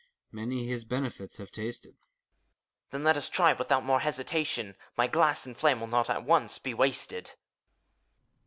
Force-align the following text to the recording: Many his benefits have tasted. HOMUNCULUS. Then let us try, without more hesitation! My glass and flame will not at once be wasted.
Many 0.31 0.65
his 0.65 0.83
benefits 0.83 1.37
have 1.37 1.51
tasted. 1.51 1.91
HOMUNCULUS. 1.93 2.07
Then 2.89 3.03
let 3.03 3.17
us 3.17 3.29
try, 3.29 3.53
without 3.53 3.83
more 3.85 3.99
hesitation! 3.99 4.75
My 4.97 5.05
glass 5.05 5.45
and 5.45 5.55
flame 5.55 5.79
will 5.79 5.85
not 5.85 6.09
at 6.09 6.23
once 6.25 6.57
be 6.57 6.73
wasted. 6.73 7.35